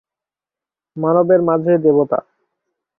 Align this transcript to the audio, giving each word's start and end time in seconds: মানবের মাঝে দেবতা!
মানবের 0.97 1.41
মাঝে 1.49 1.73
দেবতা! 1.83 2.19